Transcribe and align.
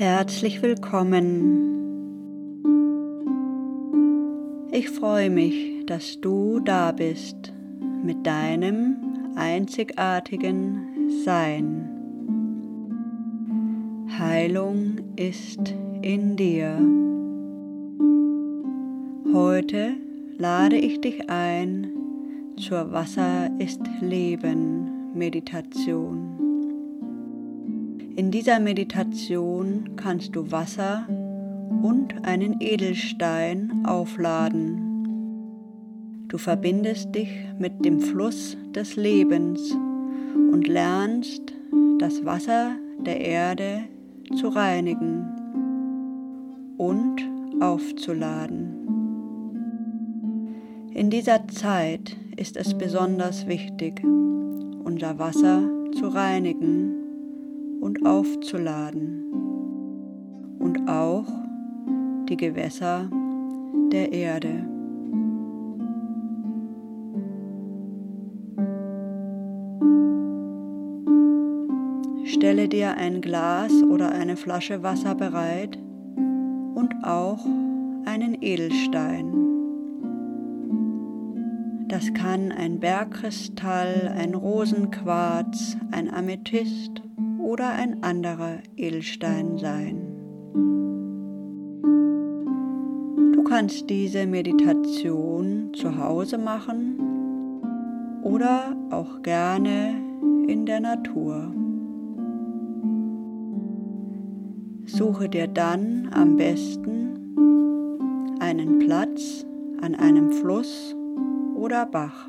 Herzlich 0.00 0.62
willkommen. 0.62 1.76
Ich 4.72 4.88
freue 4.88 5.28
mich, 5.28 5.84
dass 5.84 6.18
du 6.22 6.58
da 6.60 6.90
bist 6.92 7.52
mit 8.02 8.26
deinem 8.26 8.96
einzigartigen 9.36 11.10
Sein. 11.22 11.86
Heilung 14.18 14.96
ist 15.16 15.74
in 16.00 16.34
dir. 16.34 16.78
Heute 19.34 19.96
lade 20.38 20.76
ich 20.76 21.02
dich 21.02 21.28
ein 21.28 21.88
zur 22.56 22.90
Wasser 22.90 23.50
ist 23.58 23.82
Leben 24.00 25.12
Meditation. 25.12 26.49
In 28.16 28.32
dieser 28.32 28.58
Meditation 28.58 29.90
kannst 29.96 30.34
du 30.34 30.50
Wasser 30.50 31.06
und 31.82 32.24
einen 32.24 32.60
Edelstein 32.60 33.84
aufladen. 33.86 34.88
Du 36.26 36.36
verbindest 36.36 37.14
dich 37.14 37.30
mit 37.58 37.84
dem 37.84 38.00
Fluss 38.00 38.56
des 38.74 38.96
Lebens 38.96 39.76
und 40.52 40.66
lernst, 40.66 41.54
das 41.98 42.24
Wasser 42.24 42.72
der 42.98 43.20
Erde 43.20 43.84
zu 44.36 44.48
reinigen 44.48 45.24
und 46.78 47.22
aufzuladen. 47.60 48.76
In 50.92 51.10
dieser 51.10 51.46
Zeit 51.46 52.16
ist 52.36 52.56
es 52.56 52.76
besonders 52.76 53.46
wichtig, 53.46 54.02
unser 54.02 55.18
Wasser 55.18 55.62
zu 55.92 56.08
reinigen 56.08 56.99
und 57.80 58.06
aufzuladen 58.06 59.24
und 60.58 60.88
auch 60.88 61.26
die 62.28 62.36
Gewässer 62.36 63.10
der 63.92 64.12
Erde. 64.12 64.66
Stelle 72.24 72.68
dir 72.68 72.96
ein 72.96 73.20
Glas 73.20 73.72
oder 73.82 74.12
eine 74.12 74.36
Flasche 74.36 74.82
Wasser 74.82 75.14
bereit 75.14 75.78
und 76.74 76.94
auch 77.02 77.44
einen 78.04 78.40
Edelstein. 78.40 79.40
Das 81.88 82.14
kann 82.14 82.52
ein 82.52 82.78
Bergkristall, 82.78 84.14
ein 84.16 84.34
Rosenquarz, 84.34 85.76
ein 85.90 86.08
Amethyst 86.08 87.02
oder 87.50 87.70
ein 87.70 88.04
anderer 88.04 88.58
Edelstein 88.76 89.58
sein. 89.58 89.96
Du 93.32 93.42
kannst 93.42 93.90
diese 93.90 94.24
Meditation 94.24 95.74
zu 95.74 95.98
Hause 95.98 96.38
machen 96.38 97.00
oder 98.22 98.76
auch 98.92 99.22
gerne 99.22 99.96
in 100.46 100.64
der 100.64 100.78
Natur. 100.78 101.52
Suche 104.86 105.28
dir 105.28 105.48
dann 105.48 106.08
am 106.14 106.36
besten 106.36 107.18
einen 108.38 108.78
Platz 108.78 109.44
an 109.80 109.96
einem 109.96 110.30
Fluss 110.30 110.94
oder 111.56 111.84
Bach, 111.84 112.28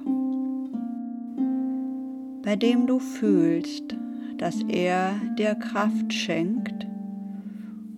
bei 2.41 2.55
dem 2.55 2.87
du 2.87 2.97
fühlst, 2.97 3.95
dass 4.41 4.59
er 4.63 5.13
dir 5.37 5.53
Kraft 5.53 6.11
schenkt 6.11 6.87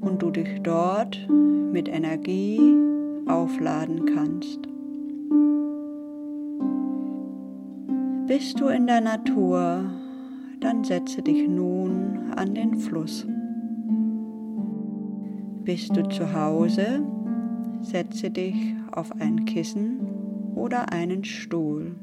und 0.02 0.22
du 0.22 0.30
dich 0.30 0.62
dort 0.62 1.26
mit 1.30 1.88
Energie 1.88 2.60
aufladen 3.26 4.06
kannst. 4.14 4.60
Bist 8.28 8.60
du 8.60 8.68
in 8.68 8.88
der 8.88 9.00
Natur, 9.00 9.90
dann 10.60 10.84
setze 10.84 11.22
dich 11.22 11.48
nun 11.48 12.34
an 12.36 12.54
den 12.54 12.76
Fluss. 12.76 13.26
Bist 15.64 15.96
du 15.96 16.04
zu 16.10 16.34
Hause, 16.34 17.04
setze 17.80 18.30
dich 18.30 18.76
auf 18.92 19.14
ein 19.22 19.46
Kissen 19.46 20.02
oder 20.56 20.92
einen 20.92 21.24
Stuhl. 21.24 21.96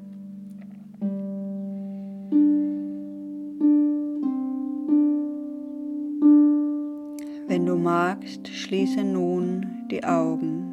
Wenn 7.50 7.66
du 7.66 7.74
magst, 7.74 8.46
schließe 8.46 9.02
nun 9.02 9.66
die 9.90 10.04
Augen. 10.04 10.72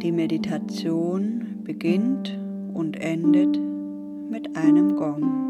Die 0.00 0.12
Meditation 0.12 1.62
beginnt 1.64 2.38
und 2.72 2.96
endet 3.00 3.58
mit 4.30 4.56
einem 4.56 4.94
Gong. 4.94 5.43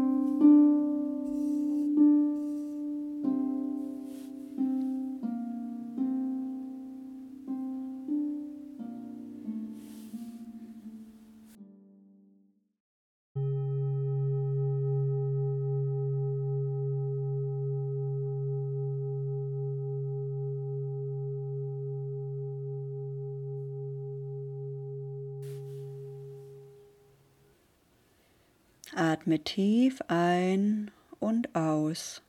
Atme 28.95 29.39
tief 29.39 29.99
ein 30.07 30.91
und 31.19 31.53
aus 31.55 32.21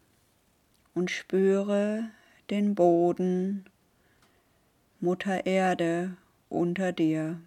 und 0.94 1.10
spüre 1.10 2.10
den 2.50 2.74
Boden, 2.74 3.64
Mutter 5.00 5.46
Erde 5.46 6.16
unter 6.48 6.92
dir. 6.92 7.40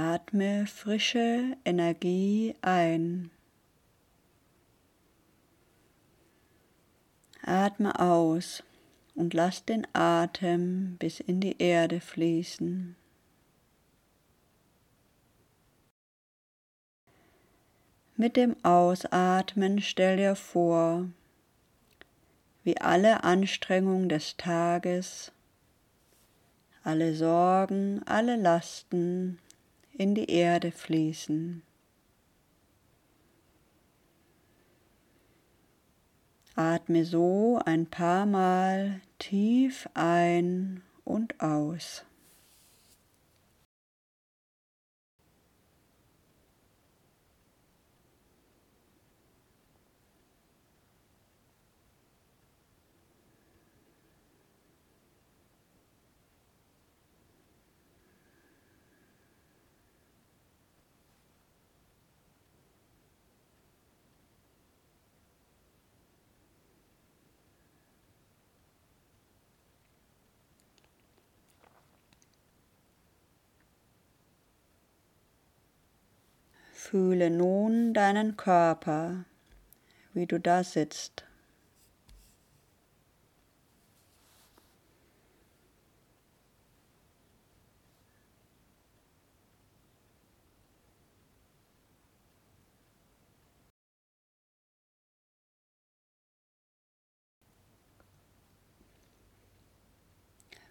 Atme 0.00 0.64
frische 0.68 1.56
Energie 1.64 2.54
ein. 2.62 3.32
Atme 7.42 7.98
aus 7.98 8.62
und 9.16 9.34
lass 9.34 9.64
den 9.64 9.88
Atem 9.94 10.94
bis 11.00 11.18
in 11.18 11.40
die 11.40 11.60
Erde 11.60 12.00
fließen. 12.00 12.94
Mit 18.14 18.36
dem 18.36 18.54
Ausatmen 18.64 19.80
stell 19.80 20.16
dir 20.16 20.36
vor, 20.36 21.08
wie 22.62 22.80
alle 22.80 23.24
Anstrengungen 23.24 24.08
des 24.08 24.36
Tages, 24.36 25.32
alle 26.84 27.16
Sorgen, 27.16 28.00
alle 28.06 28.36
Lasten 28.36 29.40
in 29.98 30.14
die 30.14 30.30
Erde 30.30 30.70
fließen. 30.70 31.62
Atme 36.54 37.04
so 37.04 37.60
ein 37.64 37.86
paar 37.86 38.24
Mal 38.26 39.00
tief 39.18 39.88
ein 39.94 40.82
und 41.04 41.40
aus. 41.40 42.04
Fühle 76.90 77.28
nun 77.28 77.92
deinen 77.92 78.38
Körper, 78.38 79.26
wie 80.14 80.24
du 80.24 80.40
da 80.40 80.64
sitzt. 80.64 81.22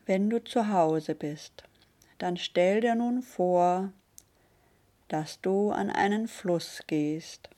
Wenn 0.07 0.31
du 0.31 0.43
zu 0.43 0.71
Hause 0.71 1.13
bist, 1.13 1.63
dann 2.17 2.37
stell 2.37 2.81
dir 2.81 2.95
nun 2.95 3.21
vor, 3.21 3.93
dass 5.07 5.41
du 5.41 5.71
an 5.71 5.89
einen 5.89 6.27
Fluss 6.27 6.83
gehst. 6.87 7.49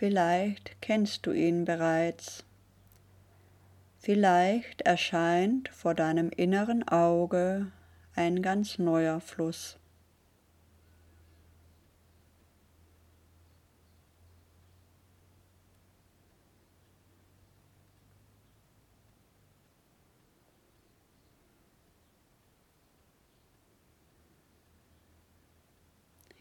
Vielleicht 0.00 0.80
kennst 0.80 1.26
du 1.26 1.32
ihn 1.32 1.66
bereits. 1.66 2.44
Vielleicht 3.98 4.80
erscheint 4.80 5.68
vor 5.68 5.94
deinem 5.94 6.30
inneren 6.30 6.88
Auge 6.88 7.70
ein 8.14 8.40
ganz 8.40 8.78
neuer 8.78 9.20
Fluss. 9.20 9.79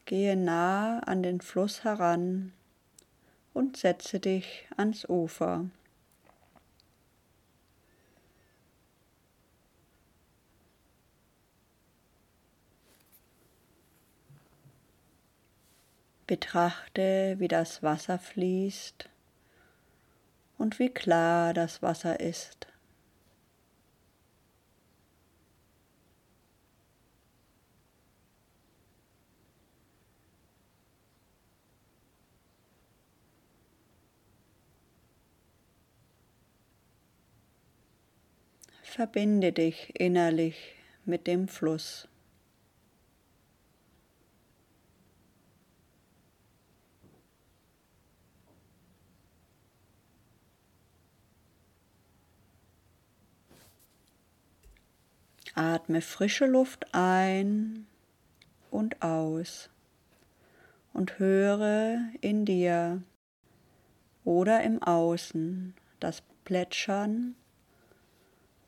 Gehe 0.10 0.36
nah 0.36 1.02
an 1.02 1.22
den 1.22 1.40
Fluss 1.40 1.84
heran 1.84 2.52
und 3.54 3.78
setze 3.78 4.20
dich 4.20 4.66
ans 4.76 5.08
Ufer. 5.08 5.66
Betrachte, 16.26 17.36
wie 17.38 17.48
das 17.48 17.84
Wasser 17.84 18.18
fließt 18.18 19.08
und 20.58 20.80
wie 20.80 20.90
klar 20.90 21.54
das 21.54 21.84
Wasser 21.84 22.20
ist. 22.20 22.69
Verbinde 39.00 39.54
dich 39.54 39.98
innerlich 39.98 40.76
mit 41.06 41.26
dem 41.26 41.48
Fluss. 41.48 42.10
Atme 55.56 56.02
frische 56.02 56.46
Luft 56.46 56.94
ein 56.94 57.88
und 58.70 59.02
aus 59.02 59.70
und 60.92 61.20
höre 61.20 62.00
in 62.20 62.44
dir 62.44 63.02
oder 64.26 64.62
im 64.62 64.84
Außen 64.84 65.74
das 66.02 66.22
Plätschern 66.44 67.38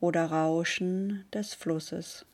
oder 0.02 0.26
Rauschen 0.26 1.24
des 1.32 1.54
Flusses. 1.54 2.26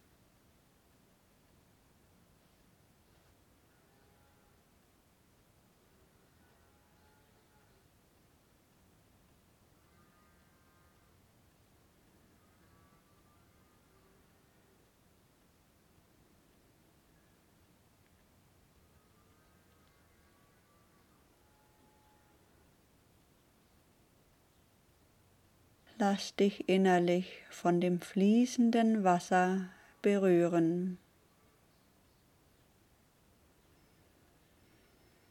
Lass 26.00 26.37
dich 26.37 26.69
innerlich 26.69 27.43
von 27.50 27.81
dem 27.81 28.00
fließenden 28.00 29.03
Wasser 29.03 29.69
berühren. 30.00 30.97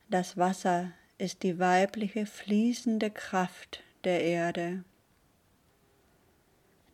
Das 0.10 0.36
Wasser 0.36 0.92
ist 1.18 1.44
die 1.44 1.58
weibliche 1.58 2.26
fließende 2.26 3.12
Kraft 3.12 3.82
der 4.04 4.22
Erde. 4.26 4.84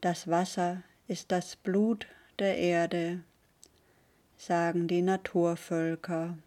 Das 0.01 0.27
Wasser 0.27 0.83
ist 1.07 1.31
das 1.31 1.55
Blut 1.55 2.05
der 2.37 2.59
Erde, 2.59 3.23
sagen 4.37 4.87
die 4.87 5.01
Naturvölker. 5.01 6.37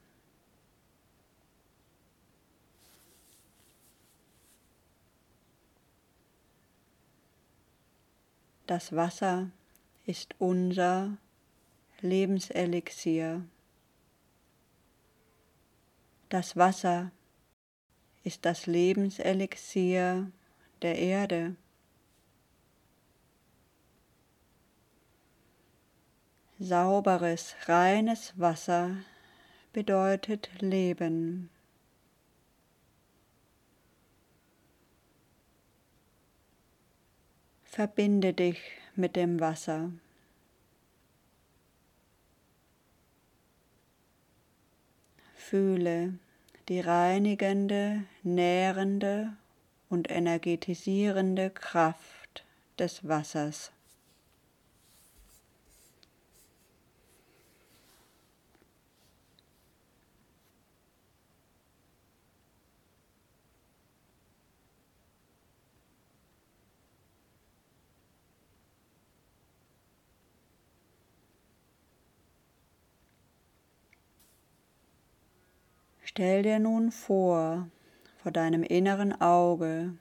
Das 8.66 8.96
Wasser 8.96 9.48
ist 10.06 10.34
unser 10.38 11.18
Lebenselixier. 12.00 13.44
Das 16.28 16.56
Wasser 16.56 17.12
ist 18.24 18.44
das 18.44 18.66
Lebenselixier 18.66 20.32
der 20.82 20.98
Erde. 20.98 21.54
Sauberes, 26.58 27.54
reines 27.66 28.32
Wasser 28.36 28.96
bedeutet 29.72 30.50
Leben. 30.60 31.50
Verbinde 37.76 38.32
dich 38.32 38.58
mit 38.94 39.16
dem 39.16 39.38
Wasser. 39.38 39.90
Fühle 45.34 46.14
die 46.70 46.80
reinigende, 46.80 48.04
nährende 48.22 49.36
und 49.90 50.10
energetisierende 50.10 51.50
Kraft 51.50 52.46
des 52.78 53.06
Wassers. 53.06 53.72
Stell 76.16 76.44
dir 76.44 76.58
nun 76.58 76.92
vor, 76.92 77.68
vor 78.16 78.32
deinem 78.32 78.62
inneren 78.62 79.20
Auge, 79.20 79.98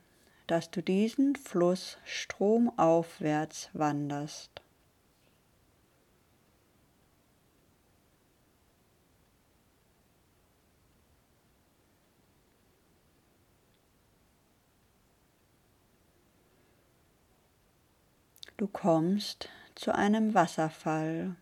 dass 0.47 0.71
du 0.71 0.81
diesen 0.81 1.35
Fluss 1.35 1.97
stromaufwärts 2.05 3.69
wanderst. 3.73 4.61
Du 18.55 18.69
kommst 18.69 19.49
zu 19.75 19.93
einem 19.93 20.33
Wasserfall. 20.33 21.35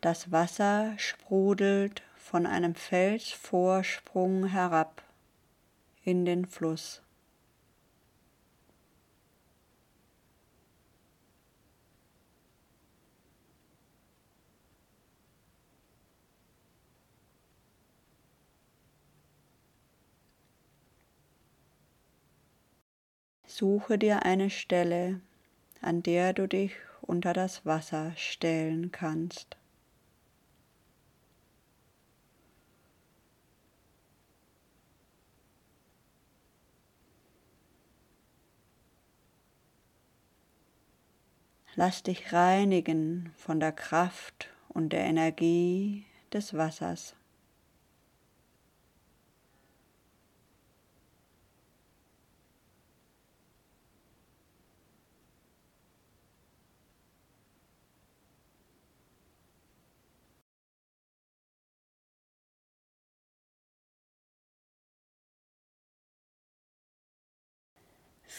Das 0.00 0.30
Wasser 0.30 0.94
sprudelt 0.96 2.02
von 2.16 2.46
einem 2.46 2.76
Felsvorsprung 2.76 4.46
herab 4.46 5.02
in 6.04 6.24
den 6.24 6.46
Fluss. 6.46 7.02
Suche 23.46 23.98
dir 23.98 24.22
eine 24.22 24.50
Stelle, 24.50 25.20
an 25.80 26.04
der 26.04 26.32
du 26.34 26.46
dich 26.46 26.74
unter 27.00 27.32
das 27.32 27.66
Wasser 27.66 28.12
stellen 28.14 28.92
kannst. 28.92 29.56
Lass 41.80 42.02
dich 42.02 42.32
reinigen 42.32 43.32
von 43.36 43.60
der 43.60 43.70
Kraft 43.70 44.48
und 44.66 44.92
der 44.92 45.04
Energie 45.04 46.06
des 46.32 46.54
Wassers. 46.54 47.14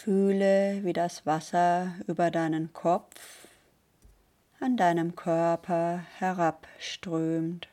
Fühle, 0.02 0.82
wie 0.82 0.94
das 0.94 1.26
Wasser 1.26 1.94
über 2.06 2.30
deinen 2.30 2.72
Kopf 2.72 3.48
an 4.58 4.78
deinem 4.78 5.14
Körper 5.14 6.02
herabströmt. 6.16 7.68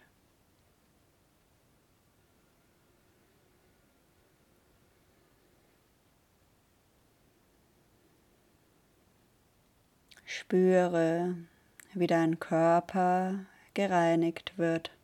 Spüre, 10.26 11.34
wie 11.94 12.08
dein 12.08 12.42
Körper 12.42 13.46
gereinigt 13.74 14.58
wird. 14.58 14.97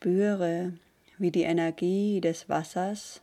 Spüre, 0.00 0.74
wie 1.18 1.32
die 1.32 1.42
Energie 1.42 2.20
des 2.20 2.48
Wassers 2.48 3.20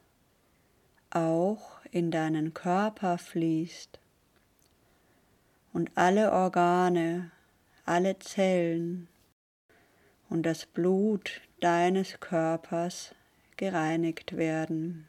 auch 1.10 1.79
in 1.89 2.12
deinen 2.12 2.53
Körper 2.53 3.17
fließt 3.17 3.98
und 5.72 5.89
alle 5.96 6.34
Organe, 6.34 7.32
alle 7.86 8.20
Zellen 8.20 9.08
und 10.29 10.44
das 10.44 10.65
Blut 10.65 11.39
deines 11.62 12.20
Körpers 12.20 13.15
gereinigt 13.55 14.36
werden. 14.36 15.08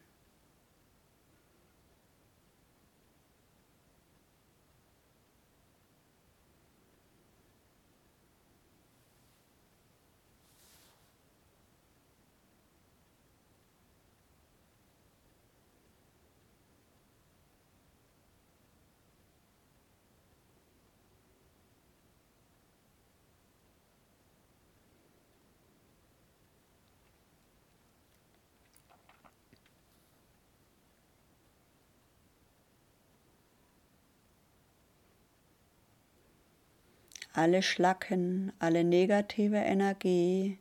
Alle 37.37 37.61
Schlacken, 37.63 38.51
alle 38.61 38.83
negative 38.83 39.59
Energie 39.59 40.59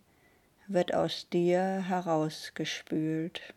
wird 0.68 0.94
aus 0.94 1.30
dir 1.30 1.62
herausgespült. 1.88 3.54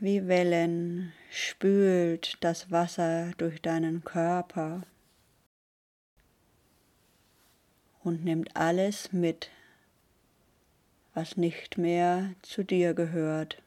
Wie 0.00 0.26
Wellen 0.26 1.12
spült 1.34 2.36
das 2.42 2.70
Wasser 2.70 3.32
durch 3.38 3.60
deinen 3.60 4.04
Körper 4.04 4.82
und 8.04 8.24
nimmt 8.24 8.54
alles 8.56 9.12
mit, 9.12 9.50
was 11.12 11.36
nicht 11.36 11.76
mehr 11.76 12.34
zu 12.42 12.62
dir 12.62 12.94
gehört. 12.94 13.60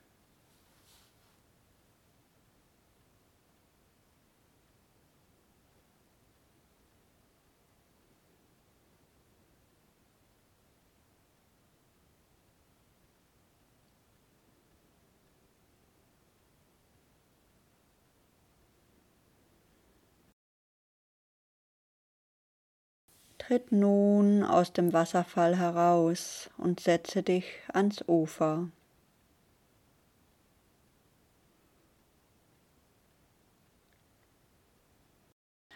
Tritt 23.48 23.72
nun 23.72 24.44
aus 24.44 24.74
dem 24.74 24.92
Wasserfall 24.92 25.56
heraus 25.56 26.50
und 26.58 26.82
setze 26.82 27.24
dich 27.24 27.46
ans 27.72 28.04
Ufer. 28.06 28.68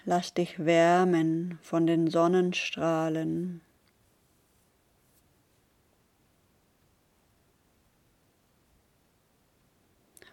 Lass 0.04 0.34
dich 0.34 0.66
wärmen 0.66 1.60
von 1.62 1.88
den 1.88 2.10
Sonnenstrahlen. 2.10 3.62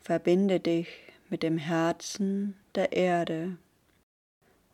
Verbinde 0.01 0.59
dich 0.59 0.89
mit 1.31 1.45
dem 1.45 1.59
Herzen 1.59 2.57
der 2.75 2.91
Erde 2.95 3.59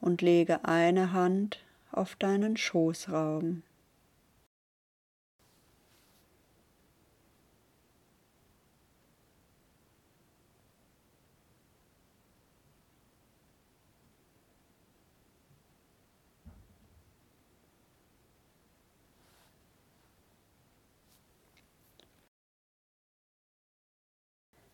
und 0.00 0.23
lege 0.23 0.64
eine 0.64 1.12
Hand 1.12 1.63
auf 1.97 2.17
deinen 2.17 2.57
Schoßraum. 2.57 3.63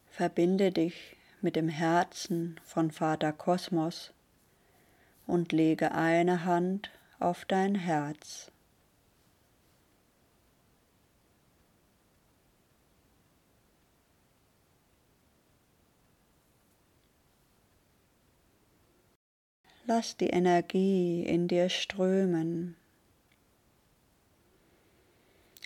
Verbinde 0.07 0.71
dich 0.71 1.17
mit 1.41 1.57
dem 1.57 1.71
Herzen 1.71 2.61
von 2.63 2.91
Vater 2.91 3.33
Kosmos 3.33 4.13
und 5.27 5.53
lege 5.53 5.93
eine 5.93 6.45
Hand 6.45 6.91
auf 7.21 7.45
dein 7.45 7.75
Herz. 7.75 8.51
Lass 19.87 20.17
die 20.17 20.29
Energie 20.31 21.25
in 21.25 21.49
dir 21.49 21.69
strömen. 21.69 22.77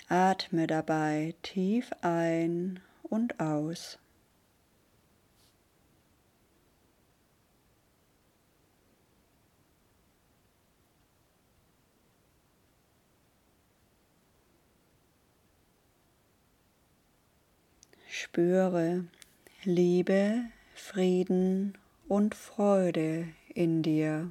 Atme 0.09 0.67
dabei 0.67 1.35
tief 1.43 1.91
ein 2.01 2.81
und 3.03 3.39
aus. 3.41 3.99
Spüre 18.17 19.07
Liebe, 19.65 20.45
Frieden 20.73 21.77
und 22.07 22.37
Freude 22.37 23.27
in 23.53 23.83
dir. 23.83 24.29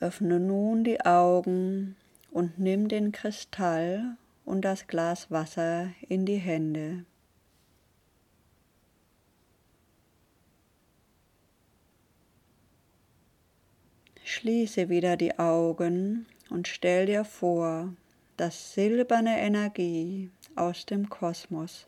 Öffne 0.00 0.38
nun 0.38 0.84
die 0.84 1.00
Augen 1.00 1.96
und 2.30 2.58
nimm 2.58 2.88
den 2.88 3.12
Kristall 3.12 4.16
und 4.44 4.62
das 4.62 4.86
Glas 4.86 5.30
Wasser 5.30 5.88
in 6.08 6.26
die 6.26 6.36
Hände. 6.36 7.04
Schließe 14.22 14.88
wieder 14.88 15.16
die 15.16 15.38
Augen 15.38 16.26
und 16.50 16.68
stell 16.68 17.06
dir 17.06 17.24
vor, 17.24 17.94
dass 18.36 18.74
silberne 18.74 19.38
Energie 19.38 20.30
aus 20.56 20.84
dem 20.84 21.08
Kosmos 21.08 21.86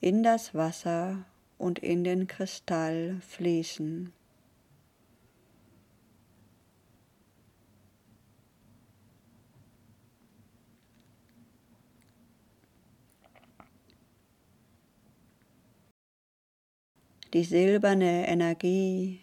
in 0.00 0.22
das 0.22 0.54
Wasser 0.54 1.24
und 1.56 1.78
in 1.78 2.04
den 2.04 2.26
Kristall 2.26 3.20
fließen. 3.26 4.12
Die 17.34 17.42
silberne 17.42 18.28
Energie 18.28 19.20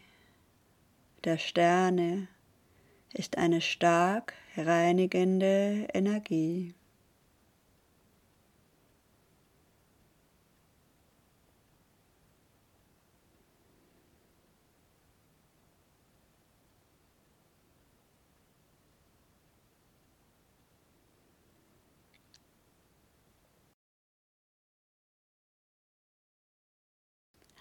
der 1.23 1.37
Sterne 1.37 2.27
ist 3.13 3.37
eine 3.37 3.61
stark 3.61 4.33
reinigende 4.57 5.87
Energie. 5.93 6.73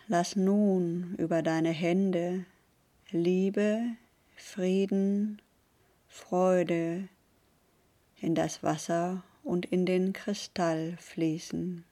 Lass 0.09 0.37
nun 0.37 1.15
über 1.17 1.43
deine 1.43 1.71
Hände 1.71 2.45
Liebe, 3.11 3.83
Frieden, 4.37 5.41
Freude 6.09 7.09
in 8.21 8.35
das 8.35 8.63
Wasser 8.63 9.23
und 9.45 9.67
in 9.67 9.87
den 9.87 10.13
Kristall 10.13 10.97
fließen. 10.99 11.85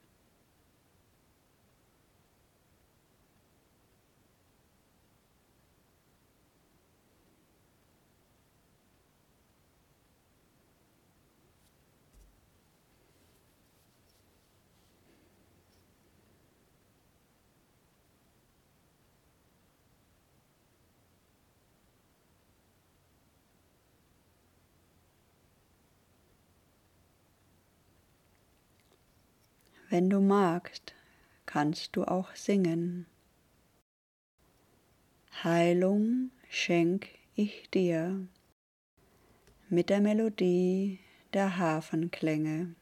Wenn 29.91 30.09
du 30.09 30.21
magst, 30.21 30.93
kannst 31.45 31.97
du 31.97 32.05
auch 32.05 32.33
singen. 32.33 33.07
Heilung 35.43 36.31
schenk 36.47 37.09
ich 37.35 37.69
dir 37.71 38.25
mit 39.67 39.89
der 39.89 39.99
Melodie 39.99 40.99
der 41.33 41.57
Hafenklänge. 41.57 42.73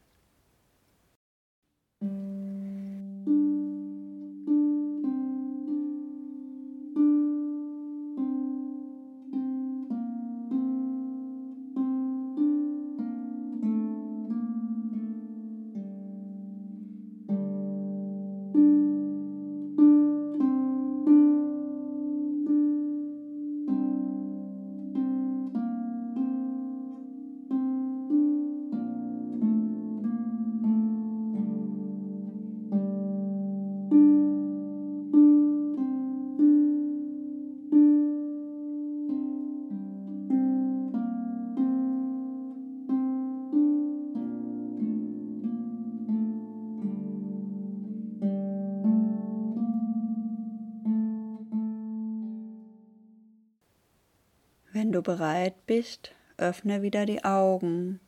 Wenn 54.89 54.93
du 54.93 55.03
bereit 55.03 55.67
bist, 55.67 56.15
öffne 56.37 56.81
wieder 56.81 57.05
die 57.05 57.23
Augen 57.23 57.99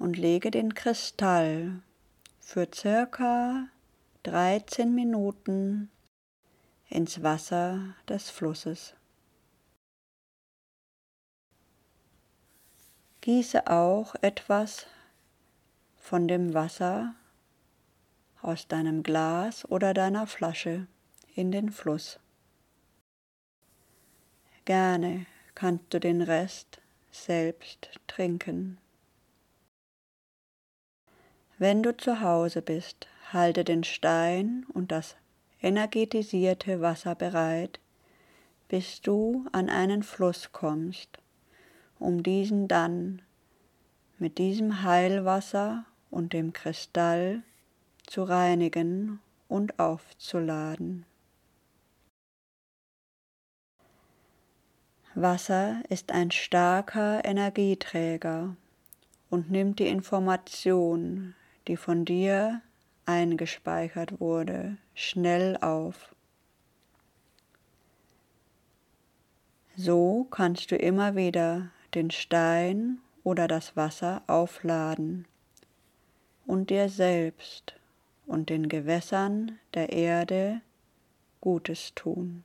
und 0.00 0.18
lege 0.18 0.50
den 0.50 0.74
Kristall 0.74 1.80
für 2.40 2.66
circa 2.74 3.68
13 4.24 4.92
Minuten 4.92 5.92
ins 6.88 7.22
Wasser 7.22 7.94
des 8.08 8.30
Flusses. 8.30 8.94
Gieße 13.20 13.68
auch 13.68 14.16
etwas 14.22 14.88
von 15.94 16.26
dem 16.26 16.52
Wasser 16.52 17.14
aus 18.42 18.66
deinem 18.66 19.04
Glas 19.04 19.64
oder 19.70 19.94
deiner 19.94 20.26
Flasche 20.26 20.88
in 21.36 21.52
den 21.52 21.70
Fluss. 21.70 22.18
Gerne 24.64 25.26
kannst 25.54 25.92
du 25.94 26.00
den 26.00 26.22
Rest 26.22 26.80
selbst 27.10 27.90
trinken. 28.06 28.78
Wenn 31.58 31.82
du 31.82 31.96
zu 31.96 32.20
Hause 32.20 32.62
bist, 32.62 33.06
halte 33.32 33.64
den 33.64 33.84
Stein 33.84 34.66
und 34.72 34.90
das 34.90 35.16
energetisierte 35.62 36.80
Wasser 36.80 37.14
bereit, 37.14 37.78
bis 38.68 39.00
du 39.00 39.46
an 39.52 39.68
einen 39.70 40.02
Fluss 40.02 40.50
kommst, 40.52 41.18
um 41.98 42.22
diesen 42.22 42.66
dann 42.68 43.22
mit 44.18 44.38
diesem 44.38 44.82
Heilwasser 44.82 45.84
und 46.10 46.32
dem 46.32 46.52
Kristall 46.52 47.42
zu 48.06 48.24
reinigen 48.24 49.20
und 49.48 49.78
aufzuladen. 49.78 51.06
Wasser 55.16 55.82
ist 55.88 56.10
ein 56.10 56.32
starker 56.32 57.24
Energieträger 57.24 58.56
und 59.30 59.48
nimmt 59.48 59.78
die 59.78 59.86
Information, 59.86 61.34
die 61.68 61.76
von 61.76 62.04
dir 62.04 62.62
eingespeichert 63.06 64.20
wurde, 64.20 64.76
schnell 64.94 65.56
auf. 65.60 66.14
So 69.76 70.26
kannst 70.30 70.72
du 70.72 70.76
immer 70.76 71.14
wieder 71.14 71.70
den 71.94 72.10
Stein 72.10 72.98
oder 73.22 73.46
das 73.46 73.76
Wasser 73.76 74.22
aufladen 74.26 75.26
und 76.46 76.70
dir 76.70 76.88
selbst 76.88 77.74
und 78.26 78.50
den 78.50 78.68
Gewässern 78.68 79.58
der 79.74 79.92
Erde 79.92 80.60
Gutes 81.40 81.92
tun. 81.94 82.42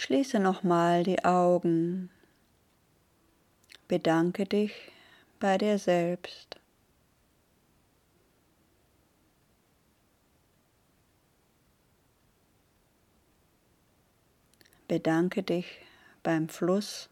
Schließe 0.00 0.38
nochmal 0.38 1.02
die 1.02 1.22
Augen. 1.26 2.08
Bedanke 3.86 4.46
dich 4.46 4.72
bei 5.38 5.58
dir 5.58 5.78
selbst. 5.78 6.58
Bedanke 14.88 15.42
dich 15.42 15.66
beim 16.22 16.48
Fluss. 16.48 17.10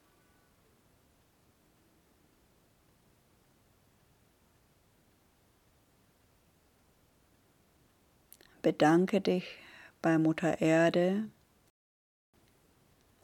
Bedanke 8.63 9.21
dich 9.21 9.59
bei 10.01 10.17
Mutter 10.17 10.63
Erde 10.63 11.29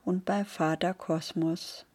und 0.05 0.25
bei 0.25 0.45
Vater 0.45 0.95
Kosmos. 0.95 1.87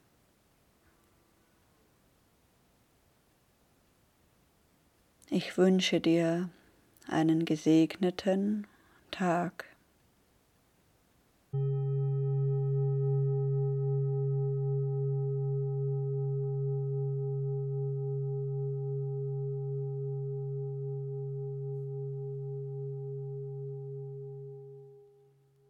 Ich 5.30 5.58
wünsche 5.58 6.02
dir 6.02 6.50
einen 7.08 7.46
gesegneten 7.46 8.66
Tag. 9.12 9.66